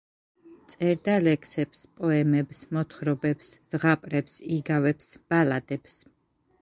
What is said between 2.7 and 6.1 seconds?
მოთხრობებს, ზღაპრებს, იგავებს, ბალადებს.